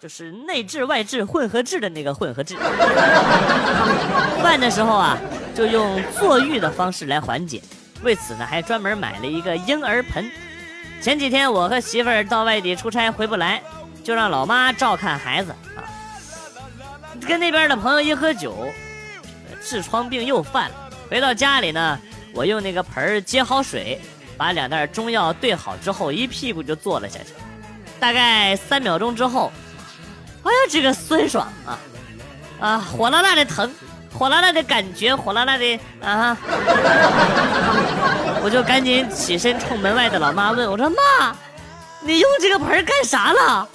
[0.00, 2.54] 就是内痔外痔混合质的那个混合质。
[4.40, 5.18] 饭的时候啊，
[5.56, 7.60] 就用坐浴的方式来缓解。
[8.02, 10.30] 为此呢，还专门买了一个婴儿盆。
[11.02, 13.60] 前几天我和媳妇儿到外地出差回不来，
[14.04, 15.82] 就让老妈照看孩子啊。
[17.26, 18.68] 跟那边的朋友一喝酒，
[19.60, 20.76] 痔疮病又犯了。
[21.10, 21.98] 回到家里呢，
[22.32, 24.00] 我用那个盆接好水。
[24.36, 27.34] 把两袋中药兑好之后，一屁股就坐了下去。
[27.98, 29.50] 大概三秒钟之后，
[30.44, 31.78] 哎呀，这个酸爽啊
[32.60, 33.70] 啊，火辣辣的疼，
[34.12, 36.36] 火辣辣的感觉，火辣辣的啊！
[38.42, 41.36] 我就赶紧起身冲门外的老妈问我说：“妈，
[42.00, 43.68] 你用这个盆干啥了？”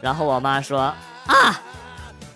[0.00, 0.92] 然后我妈说
[1.26, 1.60] ：“啊，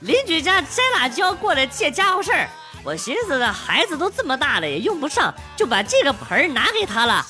[0.01, 2.49] 邻居家摘辣椒过来借家伙事儿。”
[2.85, 7.27] 我寻思着孩子都这么大了也用不上，就把这个盆拿给他了。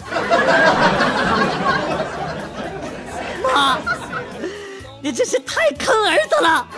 [5.09, 6.69] 你真是太坑儿子了！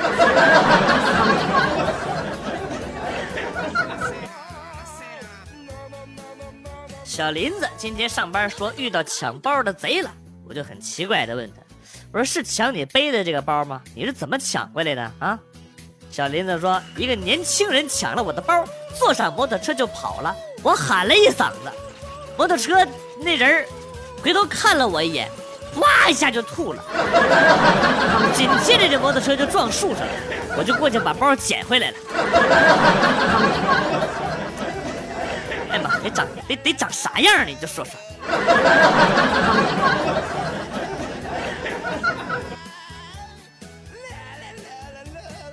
[7.03, 10.09] 小林子今天上班说遇到抢包的贼了，
[10.49, 11.57] 我就很奇怪的问他
[12.15, 13.83] ：“我说是抢你背的这个包吗？
[13.97, 15.37] 你是怎么抢回来的啊？”
[16.09, 18.65] 小林子说：“一个年轻人抢了我的包，
[18.97, 20.33] 坐上摩托车就跑了。
[20.63, 21.73] 我喊了一嗓子，
[22.39, 22.87] 摩托车
[23.21, 23.67] 那人
[24.23, 25.29] 回头看了我一眼，
[25.77, 26.83] 哇一下就吐了。
[28.35, 30.13] 紧接着这摩托车就撞树上了，
[30.57, 31.97] 我就过去把包捡回来了。
[35.71, 37.93] 哎妈，得长得得长啥样呢你就说说。”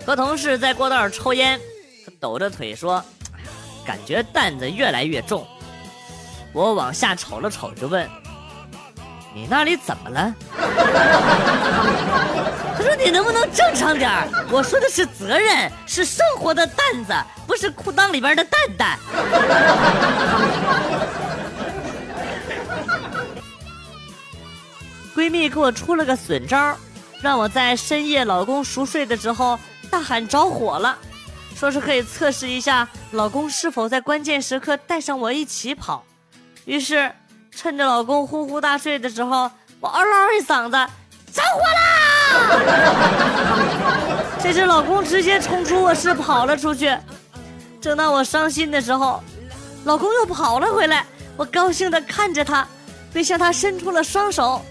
[0.05, 1.59] 和同事在过道上抽烟，
[2.05, 3.03] 他抖着腿说
[3.85, 5.45] ：“感觉担子越来越重。”
[6.53, 8.09] 我往下瞅了瞅，就问
[9.37, 10.33] ：“你那里怎么了？”
[12.75, 14.09] 他说：“你能不能正常点
[14.49, 17.13] 我说的是责任，是生活的担子，
[17.45, 18.97] 不是裤裆里边的蛋蛋。”
[25.15, 26.75] 闺蜜给我出了个损招，
[27.21, 29.59] 让我在深夜老公熟睡的时候。
[29.89, 30.97] 大喊着火了，
[31.55, 36.03] 说是可以测试一下老公是否在关键时刻带上我一起跑。
[36.65, 37.09] 于是，
[37.57, 40.78] 趁着老公呼呼大睡的时候，我嗷嗷一嗓子
[41.34, 41.81] ：“着火啦！”
[44.40, 46.96] 这时，老公直接冲出卧室跑了出去。
[47.81, 49.23] 正当我伤心的时候，
[49.85, 51.03] 老公又跑了回来。
[51.35, 52.67] 我高兴地看着他，
[53.12, 54.62] 并向他伸出了双手。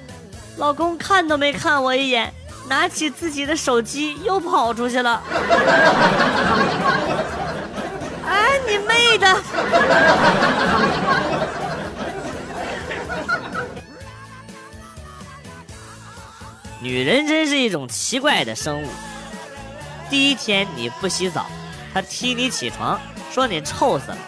[0.56, 2.32] 老公看都没看我一眼。
[2.68, 5.20] 拿起自己的手机，又跑出去了。
[8.28, 9.26] 哎，你妹的！
[16.80, 18.86] 女人真是一种奇怪的生物。
[20.10, 21.46] 第一天你不洗澡，
[21.92, 23.00] 她踢你起床，
[23.32, 24.18] 说你臭死了；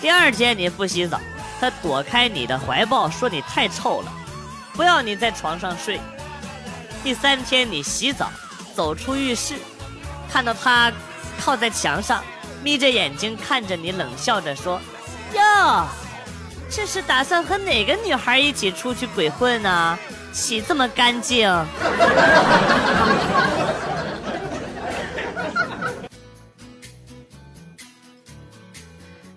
[0.00, 1.20] 第二天你不洗澡，
[1.60, 4.12] 她躲开你的怀抱，说你太臭了，
[4.74, 6.00] 不要你在床上睡。
[7.04, 8.30] 第三天，你洗澡，
[8.74, 9.54] 走出浴室，
[10.30, 10.92] 看到她
[11.38, 12.22] 靠在墙上，
[12.62, 14.80] 眯着眼睛看着你，冷笑着说
[15.34, 15.86] ：“哟，
[16.68, 19.98] 这是打算和哪个女孩一起出去鬼混呢？
[20.32, 21.48] 洗这么干净。”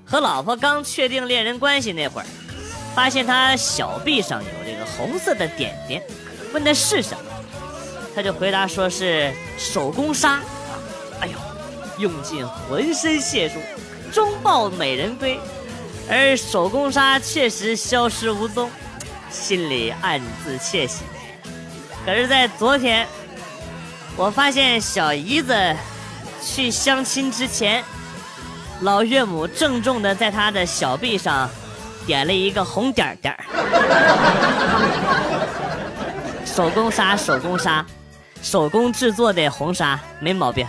[0.08, 2.26] 和老婆刚确定恋人关系那会儿，
[2.96, 6.02] 发现他小臂上有这个红色的点点，
[6.54, 7.24] 问他是什么。
[8.16, 10.40] 他就回答说是手工纱，
[11.20, 11.34] 哎呦，
[11.98, 13.60] 用尽浑身解数，
[14.14, 15.38] 终抱美人归，
[16.10, 18.70] 而手工纱确实消失无踪，
[19.36, 21.04] 心里暗自窃喜。
[22.06, 23.06] 可是，在昨天，
[24.16, 25.54] 我发现小姨子
[26.42, 27.84] 去相亲之前，
[28.82, 31.50] 老岳母郑重的在她的小臂上
[32.06, 33.36] 点了一个红点点
[36.46, 37.86] 手工纱，手工纱。
[38.42, 40.68] 手工制作的红纱没毛病。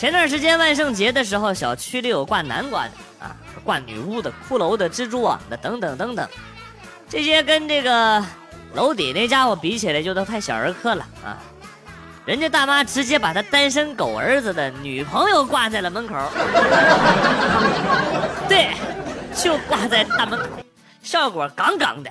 [0.00, 2.90] 前段时间万圣节的时候，小区里有挂南瓜的
[3.22, 6.26] 啊，挂女巫的、骷髅的、蜘蛛网的等等等等，
[7.06, 8.24] 这些跟这个
[8.72, 11.36] 楼底那家伙比起来就都太小儿科了啊！
[12.24, 16.14] 人家大妈直接把他单身狗儿子的女朋友挂在了门口，
[18.48, 18.70] 对，
[19.34, 20.46] 就挂在大门口，
[21.02, 22.10] 效果杠杠的，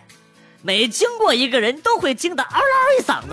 [0.61, 2.63] 每经过一个人都会惊得嗷嗷
[2.99, 3.29] 一嗓子。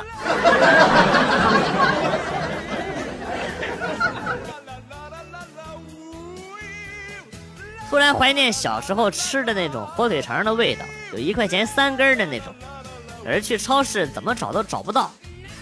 [7.89, 12.53] 突然怀念小时候吃的那种火腿肠的味道，有一块钱三根的那种，
[13.25, 15.11] 而去超市怎么找都找不到，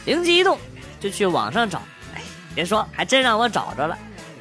[0.07, 0.59] 灵机一动
[0.99, 1.83] 就去网上找，
[2.15, 2.23] 哎，
[2.55, 3.97] 别说还真让我找着了，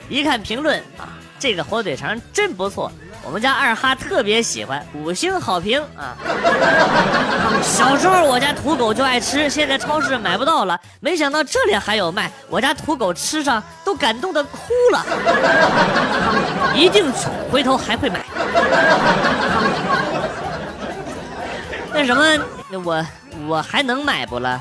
[0.10, 2.92] 一看评论啊，这个火腿肠真不错。
[3.26, 6.14] 我们家二哈特别喜欢，五星好评啊！
[7.64, 15.06] 小时候我家土狗就爱吃，现在超市买不到了，没想到这里还有卖，我家土狗吃上都感动的哭了，
[16.76, 17.10] 一定
[17.50, 18.20] 回头还会买。
[21.94, 22.24] 那什么，
[22.84, 23.06] 我
[23.48, 24.60] 我还能买不了？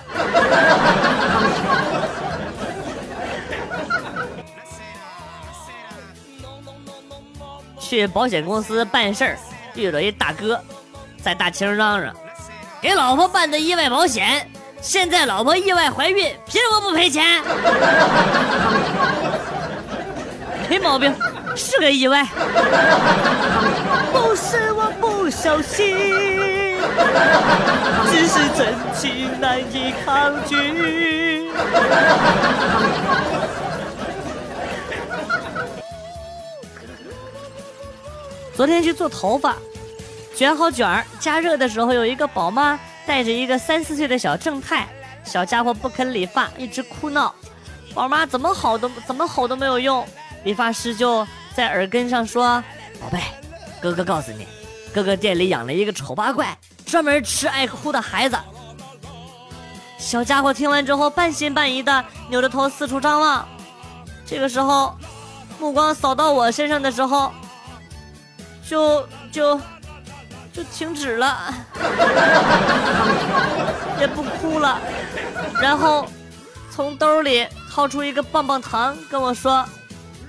[7.92, 9.36] 去保险公司办事儿，
[9.74, 10.58] 遇到一大哥，
[11.22, 12.16] 在大厅嚷嚷
[12.80, 14.50] ：“给老婆办的意外保险，
[14.80, 17.22] 现在老婆意外怀孕，凭什么不赔钱？”
[20.70, 21.14] 没毛病，
[21.54, 22.26] 是个意外，
[24.10, 25.94] 不是我不小心，
[28.10, 31.50] 只是真情难以抗拒。
[38.62, 39.56] 昨天去做头发，
[40.37, 44.87] 卷好卷儿，加热的时候有一个宝妈带着一个三四岁的小正太，
[45.25, 47.35] 小家伙不肯理发，一直哭闹。
[47.93, 50.06] 宝妈怎么好都怎么吼都没有用，
[50.44, 51.26] 理发师就
[51.56, 52.62] 在耳根上说
[53.03, 53.19] ：“宝贝，
[53.81, 54.47] 哥哥告诉你，
[54.94, 56.56] 哥哥店里养了一个丑八怪，
[56.87, 58.38] 专门吃爱哭的孩子。”
[59.99, 63.44] 小家伙听完之后半信半疑的扭着头四处张望，
[64.25, 64.97] 这个时候，
[65.59, 67.32] 目光扫到我身上的时候。
[68.72, 69.60] 就就
[70.50, 71.52] 就停止了，
[74.00, 74.80] 也不哭了，
[75.60, 76.08] 然后
[76.70, 79.62] 从兜里掏出一个棒棒糖，跟我说：“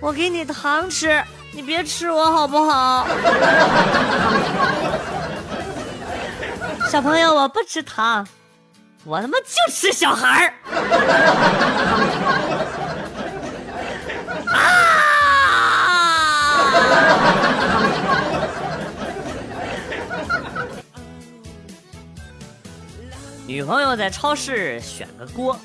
[0.02, 1.24] 我给你糖吃，
[1.54, 3.08] 你别吃我好不好？”
[6.92, 8.28] 小朋友，我不吃糖，
[9.06, 10.54] 我他妈就吃小孩儿。
[23.54, 25.56] 女朋友在超市选个锅，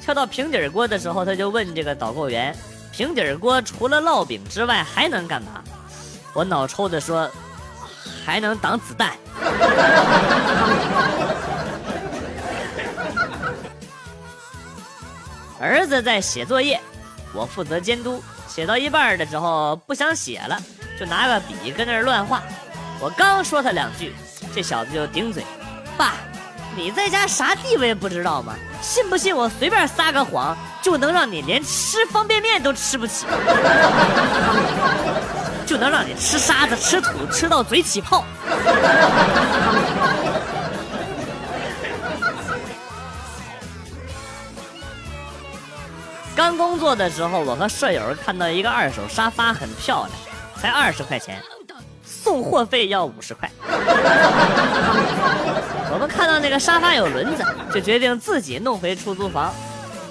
[0.00, 2.56] 挑到平底锅的时候，他就问这个导购员
[2.94, 5.60] ：“平底锅除了烙饼之外还能干嘛？”
[6.34, 7.28] 我脑抽的说
[8.24, 9.14] ：“还能挡子弹。
[15.58, 16.80] ”儿子在写作业，
[17.34, 18.22] 我负责监督。
[18.46, 20.56] 写到一半的时候不想写了，
[20.96, 22.40] 就拿个笔跟那儿乱画。
[23.00, 24.12] 我刚说他两句，
[24.54, 25.42] 这小子就顶嘴
[25.98, 26.14] ：“爸。”
[26.74, 28.54] 你在家啥地位不知道吗？
[28.80, 33.26] 信不信我随便撒个谎，就能让你连吃方便面都吃不起，
[35.66, 38.24] 就能让你吃沙子、吃土、吃到嘴起泡。
[46.34, 50.10] 刚工作的时候，我和舍友看到一个二手沙发很漂亮，
[50.60, 51.40] 才二十块钱。
[52.04, 53.50] 送货费要五十块。
[55.92, 59.52] 我们看到那个沙发有轮子，就决定自己弄回出租房。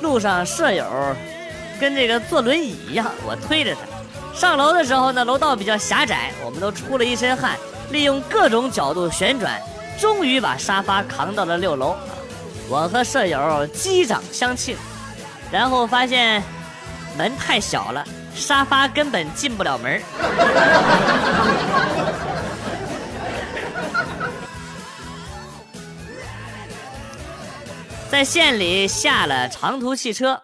[0.02, 0.86] 路上舍友
[1.80, 3.82] 跟这个坐轮椅一样，我推着他。
[4.38, 7.58] 上楼的时候呢，楼道比较狭窄，我们都出了一身汗，
[7.90, 9.60] 利用各种角度旋转，
[10.00, 11.96] 终于把沙发扛到了六楼。
[12.70, 14.78] 我和舍友击掌相庆，
[15.52, 16.44] 然后发现
[17.18, 18.06] 门太小了。
[18.36, 20.02] 沙发根本进不了门
[28.12, 30.38] 在县里下了长途汽车，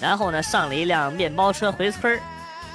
[0.00, 2.22] 然后呢上了一辆面包车回村儿，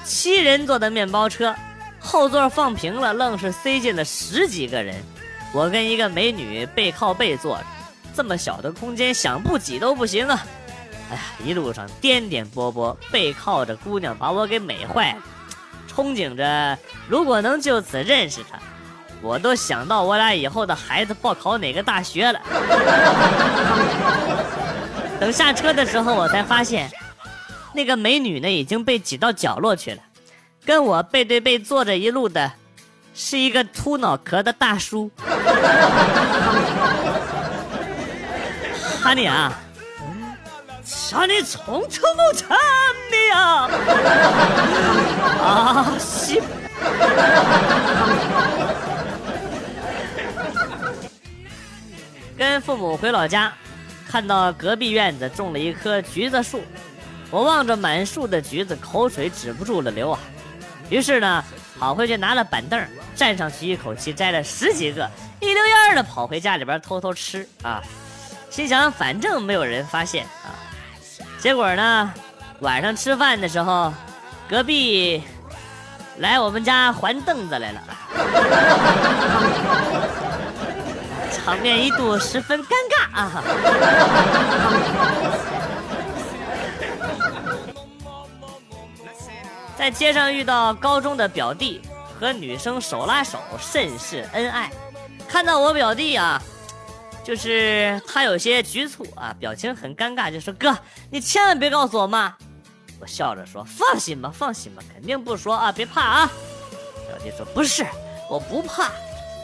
[0.04, 1.52] 七人座的面包车，
[1.98, 4.94] 后座放平了，愣是塞进了十几个人。
[5.52, 7.64] 我跟一个美女背靠背坐着，
[8.14, 10.46] 这么小的空间，想不挤都不行啊。
[11.10, 15.22] 哎呀，一路上颠颠簸簸，背靠着姑娘，把我给美坏了。
[15.92, 18.56] 憧憬着，如果能就此认识她，
[19.22, 22.40] 我都想到我俩以后的孩子报考哪个大学了。
[25.20, 26.90] 等下车的时候，我才发现，
[27.72, 29.98] 那个美女呢已经被挤到角落去了。
[30.64, 32.50] 跟我背对背坐着一路的，
[33.14, 35.10] 是一个秃脑壳的大叔。
[39.00, 39.52] 哈尼啊，
[40.84, 42.56] 查你从头没查
[43.10, 43.68] 你啊！
[45.42, 46.40] 啊，西。
[52.42, 53.52] 跟父母回老家，
[54.04, 56.60] 看到隔壁院子种了一棵橘子树，
[57.30, 60.18] 我望着满树的橘子，口水止不住的流啊。
[60.90, 61.44] 于是呢，
[61.78, 62.84] 跑回去拿了板凳，
[63.14, 65.08] 站上去一口气摘了十几个，
[65.38, 67.80] 一溜烟的跑回家里边偷偷吃啊。
[68.50, 70.50] 心想反正没有人发现啊。
[71.38, 72.12] 结果呢，
[72.58, 73.94] 晚上吃饭的时候，
[74.48, 75.22] 隔壁
[76.18, 77.80] 来我们家还凳子来了。
[81.44, 83.42] 场面一度十分尴尬啊！
[89.76, 91.82] 在街上遇到高中的表弟，
[92.20, 94.70] 和女生手拉手，甚是恩爱。
[95.26, 96.40] 看到我表弟啊，
[97.24, 100.78] 就是他有些局促啊，表情很尴尬，就说：“哥，
[101.10, 102.32] 你千万别告诉我妈。”
[103.00, 106.30] 我笑着说：“放心吧，放心吧，肯定不说啊，别怕啊。”
[107.08, 107.84] 表弟说：“不是，
[108.30, 108.88] 我不怕。”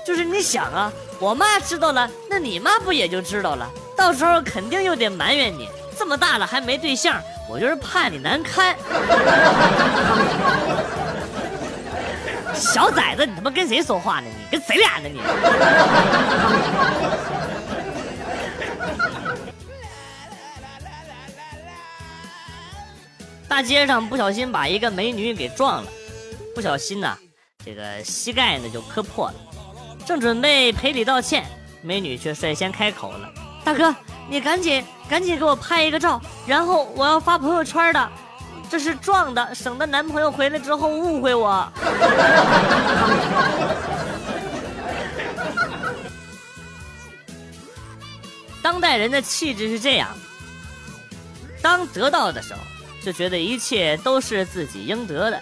[0.08, 3.70] 就是你想啊，我妈知道了，那你妈不也就知道了？
[3.94, 8.74] 到时候肯定又得埋怨你，这么大了还没对象，我就是怕你难堪。
[12.54, 14.26] 小崽子，你他妈跟谁说话呢？
[14.34, 15.10] 你跟谁俩呢？
[15.10, 15.20] 你？
[23.46, 25.90] 大街上不小心把一个美女给撞了，
[26.54, 27.14] 不小心呐，
[27.62, 29.34] 这个膝盖呢就磕破了。
[30.08, 31.44] 正准备赔礼道歉，
[31.82, 33.30] 美女却率先开口了
[33.62, 33.94] ：“大哥，
[34.26, 38.10] 你赶紧赶紧给我拍一个照，然后我要发朋友圈的，
[38.70, 41.70] 这是撞的，省得男朋友回来之后误会我。
[48.62, 50.08] ”当代人的气质是这样：
[51.60, 52.60] 当得到的时候，
[53.04, 55.38] 就觉得一切都是自己应得的；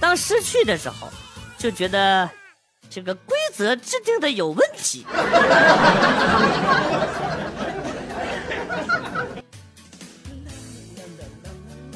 [0.00, 1.08] 当失去的时候，
[1.56, 2.28] 就觉得。
[2.94, 5.06] 这个规则制定的有问题。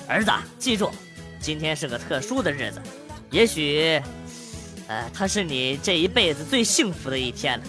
[0.08, 0.90] 儿子，记住，
[1.38, 2.80] 今天是个特殊的日子，
[3.30, 4.00] 也许，
[4.88, 7.64] 呃，它是你这一辈子最幸福的一天了。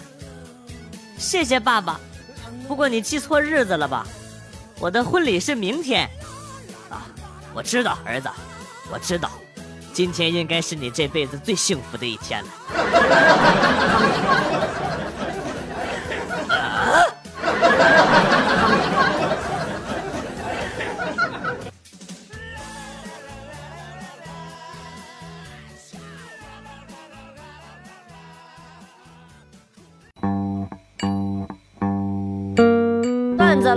[1.18, 2.00] 谢谢爸爸，
[2.66, 4.06] 不过你记错日子了吧？
[4.80, 6.08] 我的婚礼是明天。
[6.88, 7.04] 啊，
[7.52, 8.30] 我知道，儿子，
[8.90, 9.30] 我知道。
[9.98, 12.48] 今天应该是你这辈子最幸福的一天了。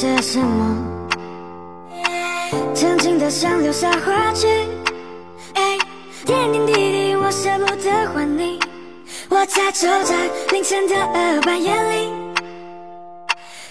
[0.00, 0.76] 些什么，
[2.72, 4.46] 曾经的像流沙滑去，
[5.54, 5.76] 哎，
[6.24, 8.60] 点点滴滴我舍不得还你。
[9.28, 10.14] 我在走在
[10.52, 10.94] 凌晨的
[11.40, 12.12] 半夜里，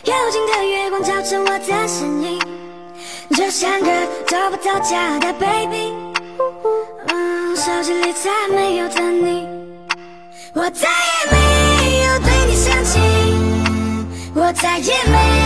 [0.04, 2.38] 幽静的月光照着我的身影，
[3.30, 3.88] 就像个
[4.26, 5.94] 找不到家的 baby。
[7.08, 9.48] 嗯，手机里再没有的你，
[10.54, 11.38] 我再也没
[12.04, 13.00] 有对你生气，
[14.36, 15.37] 我再也没有。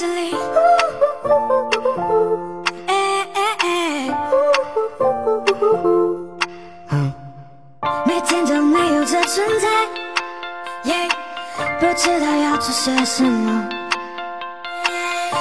[0.00, 0.32] 这里，
[8.06, 9.68] 每天都没有这存在，
[11.80, 13.68] 不知道要做些什么。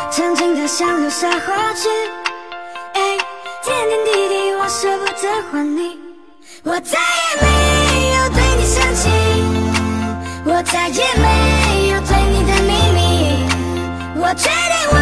[0.09, 1.87] 曾经的想留下花去，
[3.63, 5.99] 点点滴滴我舍不得还你。
[6.63, 7.45] 我再也没
[8.15, 9.07] 有对你生气，
[10.45, 11.56] 我再也没有。
[14.27, 14.93] 我确定我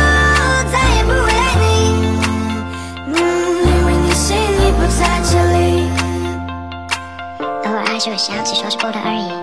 [0.72, 1.66] 再也不会爱你，
[3.08, 3.18] 嗯，
[3.66, 5.90] 因为你心里不在这里。
[7.66, 9.34] 偶尔还是会想起，说是不得而已。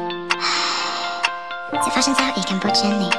[1.82, 3.10] 才发现早已看不见你，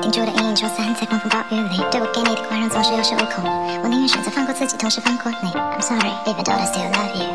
[0.00, 1.84] 定住的阴影冲散在狂风暴雨里。
[1.90, 3.42] 对我给你的宽容总是有恃无恐，
[3.82, 5.50] 我宁愿选择放过自己，同时放过你。
[5.50, 7.26] I'm sorry, even though I still love you,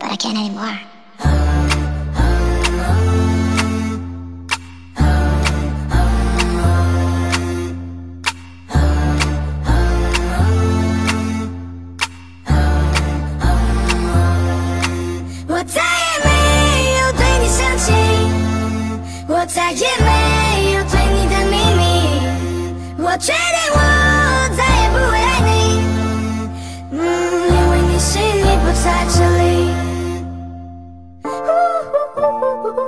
[0.00, 0.76] but I can't anymore.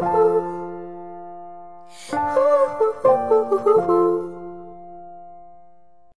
[0.04, 0.51] Oh.